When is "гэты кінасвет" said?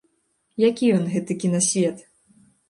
1.13-2.03